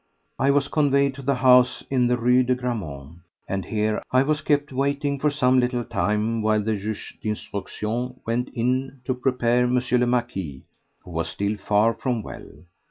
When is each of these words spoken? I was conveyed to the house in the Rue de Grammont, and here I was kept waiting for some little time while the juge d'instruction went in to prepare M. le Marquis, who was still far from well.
I 0.39 0.49
was 0.49 0.67
conveyed 0.67 1.13
to 1.13 1.21
the 1.21 1.35
house 1.35 1.83
in 1.91 2.07
the 2.07 2.17
Rue 2.17 2.41
de 2.41 2.55
Grammont, 2.55 3.19
and 3.47 3.63
here 3.65 4.01
I 4.11 4.23
was 4.23 4.41
kept 4.41 4.73
waiting 4.73 5.19
for 5.19 5.29
some 5.29 5.59
little 5.59 5.83
time 5.83 6.41
while 6.41 6.63
the 6.63 6.75
juge 6.75 7.19
d'instruction 7.21 8.19
went 8.25 8.49
in 8.55 9.01
to 9.05 9.13
prepare 9.13 9.65
M. 9.65 9.79
le 9.79 10.07
Marquis, 10.07 10.63
who 11.03 11.11
was 11.11 11.29
still 11.29 11.55
far 11.55 11.93
from 11.93 12.23
well. 12.23 12.49